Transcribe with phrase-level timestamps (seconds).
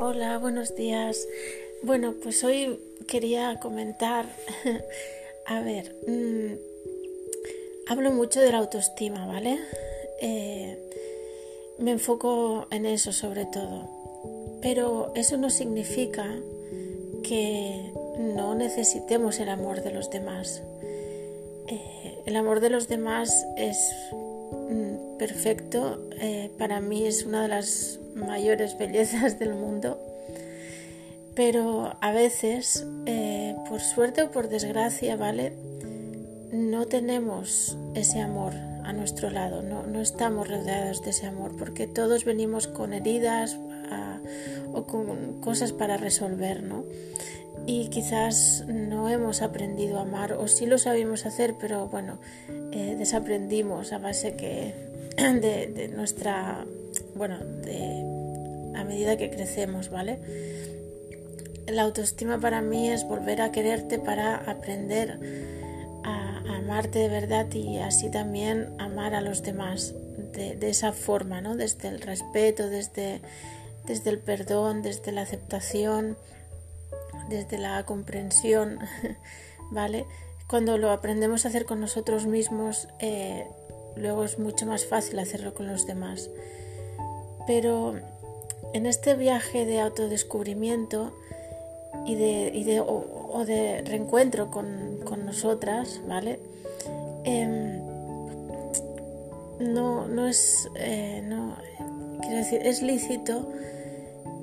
[0.00, 1.26] Hola, buenos días.
[1.82, 2.78] Bueno, pues hoy
[3.08, 4.26] quería comentar,
[5.46, 6.52] a ver, mmm,
[7.88, 9.58] hablo mucho de la autoestima, ¿vale?
[10.20, 10.78] Eh,
[11.78, 13.88] me enfoco en eso sobre todo,
[14.62, 16.32] pero eso no significa
[17.24, 20.62] que no necesitemos el amor de los demás.
[21.66, 24.37] Eh, el amor de los demás es mm,
[25.18, 30.00] perfecto, eh, para mí es una de las mayores bellezas del mundo,
[31.34, 35.52] pero a veces, eh, por suerte o por desgracia, ¿vale?
[36.52, 41.86] No tenemos ese amor a nuestro lado, no, no estamos rodeados de ese amor, porque
[41.86, 43.58] todos venimos con heridas
[44.72, 46.84] o con cosas para resolver, ¿no?
[47.66, 52.18] Y quizás no hemos aprendido a amar, o sí lo sabíamos hacer, pero bueno,
[52.72, 54.30] eh, desaprendimos a base
[55.16, 56.64] de, de nuestra,
[57.14, 58.08] bueno, de
[58.78, 60.18] a medida que crecemos, ¿vale?
[61.66, 65.18] La autoestima para mí es volver a quererte para aprender
[66.04, 69.94] a, amarte de verdad y así también amar a los demás
[70.32, 71.56] de, esa forma, ¿no?
[71.56, 73.20] Desde el respeto, desde,
[73.86, 76.16] desde el perdón, desde la aceptación,
[77.28, 78.78] desde la comprensión,
[79.70, 80.06] ¿vale?
[80.48, 83.46] Cuando lo aprendemos a hacer con nosotros mismos, eh,
[83.96, 86.30] luego es mucho más fácil hacerlo con los demás.
[87.46, 87.96] Pero
[88.72, 91.12] en este viaje de autodescubrimiento
[92.06, 96.38] y de, o, de reencuentro con, nosotras, ¿vale?
[97.24, 97.78] Em,
[99.60, 101.56] no, no es, eh, no,
[102.20, 103.52] quiero decir, es lícito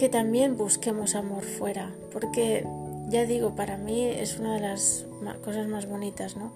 [0.00, 2.66] que también busquemos amor fuera, porque
[3.10, 5.04] ya digo, para mí es una de las
[5.44, 6.54] cosas más bonitas, ¿no?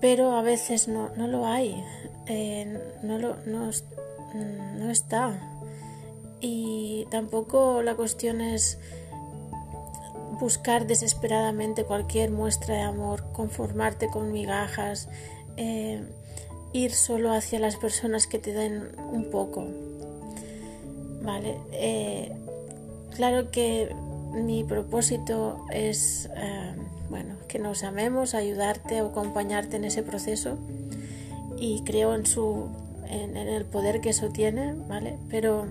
[0.00, 1.84] Pero a veces no, no lo hay,
[2.24, 3.68] eh, no, lo, no,
[4.78, 5.38] no está
[6.40, 8.78] y tampoco la cuestión es
[10.40, 15.10] buscar desesperadamente cualquier muestra de amor, conformarte con migajas,
[15.58, 16.02] eh,
[16.72, 19.68] ir solo hacia las personas que te den un poco.
[21.22, 22.32] Vale, eh,
[23.14, 23.94] claro que
[24.32, 26.74] mi propósito es, eh,
[27.10, 30.58] bueno, que nos amemos, ayudarte o acompañarte en ese proceso
[31.58, 32.68] y creo en su,
[33.08, 35.18] en el poder que eso tiene, ¿vale?
[35.28, 35.66] Pero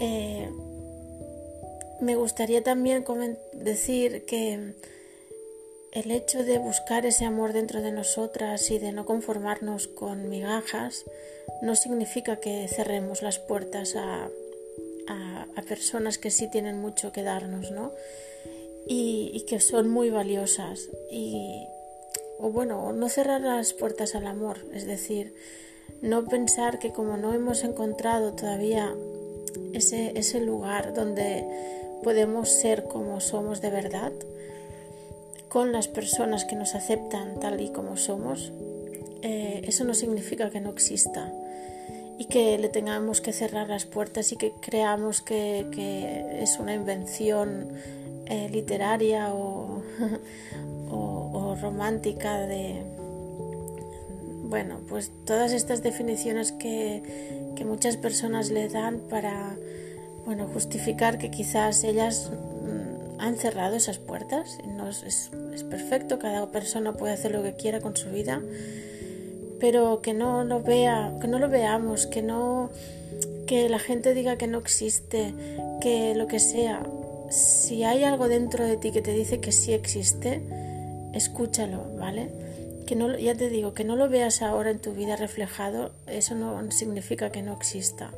[0.00, 0.48] eh,
[2.00, 3.04] me gustaría también
[3.52, 4.74] decir que
[5.98, 11.04] el hecho de buscar ese amor dentro de nosotras y de no conformarnos con migajas
[11.60, 14.30] no significa que cerremos las puertas a,
[15.68, 17.92] personas que sí tienen mucho que darnos, ¿no?
[18.86, 20.88] Y, que son muy valiosas.
[21.10, 21.66] Y,
[22.38, 25.34] o bueno, no cerrar las puertas al amor, es decir,
[26.00, 28.94] no pensar que como no hemos encontrado todavía
[29.74, 31.44] ese, ese lugar donde
[32.02, 34.12] podemos ser como somos de verdad,
[35.48, 38.52] con las personas que nos aceptan tal y como somos,
[39.22, 41.32] eh, eso no significa que no exista
[42.18, 47.68] y que le tengamos que cerrar las puertas y que creamos que, es una invención
[48.26, 49.82] eh, literaria o,
[50.90, 52.82] o, romántica de,
[54.44, 59.56] bueno, pues todas estas definiciones que, que muchas personas le dan para
[60.24, 62.87] bueno, justificar que quizás ellas mm,
[63.18, 64.58] han cerrado esas puertas.
[64.66, 65.30] No es, es,
[65.64, 68.40] perfecto, cada persona puede hacer lo que quiera con su vida,
[69.60, 72.70] pero que no lo vea, que no lo veamos, que no
[73.46, 75.34] que la gente diga que no existe,
[75.80, 76.82] que lo que sea.
[77.30, 80.42] Si hay algo dentro de ti que te dice que sí existe,
[81.14, 82.28] escúchalo, ¿vale?
[82.88, 86.34] que no, ya te digo, que no lo veas ahora en tu vida reflejado, eso
[86.34, 88.12] no significa que no exista.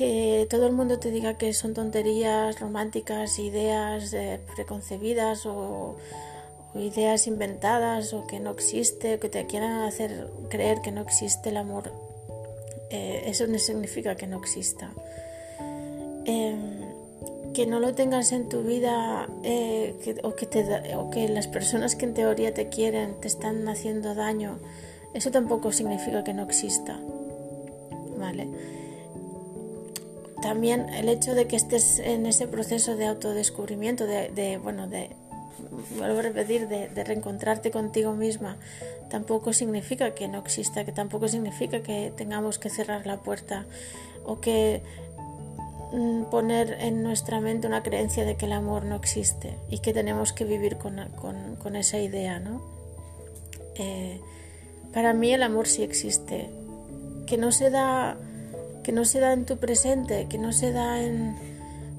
[0.00, 5.98] Que todo el mundo te diga que son tonterías románticas, ideas eh, preconcebidas o,
[6.74, 11.58] ideas inventadas o que no existe, que te quieran hacer creer que no existe el
[11.58, 11.92] amor,
[12.88, 14.90] eh, eso no significa que no exista.
[16.24, 20.46] Em, que no lo tengas en tu vida eh, o, que
[20.96, 24.60] o que las personas que en teoría te quieren te están haciendo daño,
[25.12, 26.98] eso tampoco significa que no exista.
[28.16, 28.48] ¿Vale?
[30.42, 35.10] También el hecho de que estés en ese proceso de autodescubrimiento, de, bueno, de,
[35.98, 38.56] vuelvo a repetir, de, de, reencontrarte contigo misma,
[39.10, 43.66] tampoco significa que no exista, que tampoco significa que tengamos que cerrar la puerta
[44.24, 44.82] o que
[45.92, 49.92] Mm, poner en nuestra mente una creencia de que el amor no existe y que
[49.92, 52.62] tenemos que vivir con, esa idea, ¿no?
[53.74, 54.20] Eh,
[54.92, 56.48] para mí el amor sí existe,
[57.26, 58.16] que no se da
[58.82, 61.36] que no se da en tu presente, que no se da en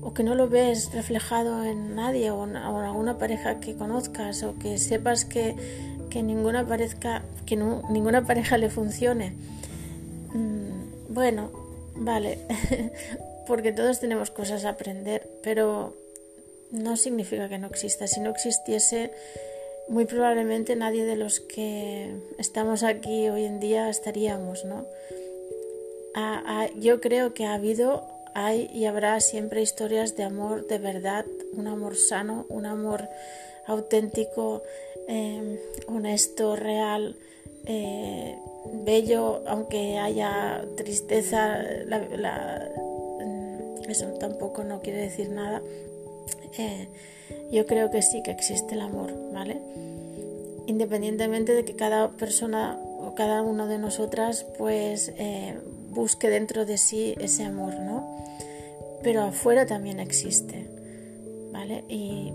[0.02, 4.58] o que no lo ves reflejado en nadie o en, alguna pareja que conozcas o
[4.58, 5.56] que sepas que,
[6.16, 9.34] ninguna, pareja, que ninguna pareja le funcione.
[10.34, 11.52] Mm, bueno,
[11.96, 12.40] vale,
[13.48, 15.96] porque todos tenemos cosas a aprender, pero
[16.72, 18.08] no significa que no exista.
[18.08, 19.12] Si no existiese,
[19.88, 24.86] muy probablemente nadie de los que estamos aquí hoy en día estaríamos, ¿no?
[26.80, 31.68] Yo creo que ha habido, hay y habrá siempre historias de amor de verdad, un
[31.68, 33.08] amor sano, un amor
[33.66, 34.64] auténtico,
[35.08, 37.16] em, honesto, real,
[37.66, 38.38] eh,
[38.86, 45.62] bello, aunque haya tristeza, mm, eso tampoco no quiere decir nada.
[46.58, 46.88] Eh,
[47.52, 49.58] yo creo que sí que existe el amor, ¿vale?
[50.68, 55.56] Independientemente de que cada persona o cada una de nosotras pues eh,
[55.92, 58.18] busque dentro de sí ese amor, ¿no?
[59.04, 60.68] Pero afuera también existe,
[61.52, 61.84] ¿vale?
[61.90, 62.32] Y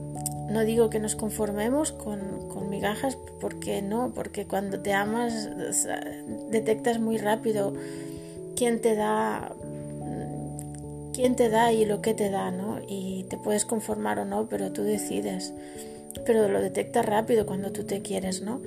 [0.50, 5.49] no digo que nos conformemos con, con migajas, porque no, porque cuando te amas
[6.50, 7.75] detectas muy rápido
[8.55, 9.53] quién te da
[11.17, 12.79] quién te da y lo que te da, ¿no?
[12.87, 15.55] Y te puedes conformar o no, pero tú decides.
[16.26, 18.61] Pero lo detectas rápido cuando tú te quieres, ¿no?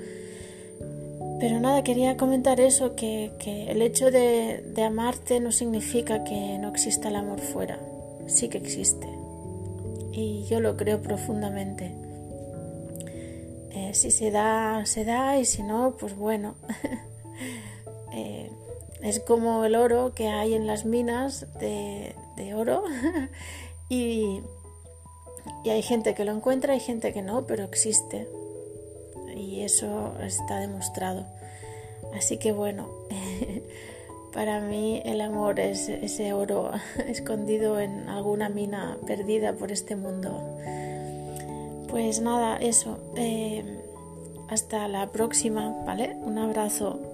[1.40, 3.32] Pero nada, quería comentar eso, que,
[3.68, 7.80] el hecho de, amarte no significa que no exista el amor fuera.
[8.26, 9.08] Sí que existe.
[10.12, 11.92] Y yo lo creo profundamente.
[13.70, 16.54] Eh, si se da, se da, y si no, pues bueno.
[18.12, 18.50] Eh,
[19.02, 22.12] es como el oro que hay en las minas de,
[22.56, 22.82] oro
[23.88, 24.40] y,
[25.64, 28.26] hay gente que lo encuentra, hay gente que no, pero existe
[29.40, 31.24] y eso está demostrado.
[32.14, 32.88] Así que bueno,
[34.32, 36.70] para mí el amor es ese oro
[37.08, 40.58] escondido en alguna mina perdida por este mundo.
[41.88, 42.98] Pues nada, eso.
[43.16, 43.64] Eh,
[44.48, 46.16] hasta la próxima, ¿vale?
[46.22, 47.09] Un abrazo.